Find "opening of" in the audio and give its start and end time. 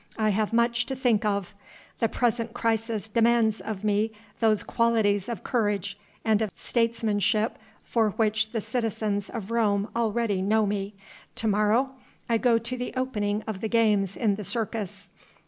12.97-13.61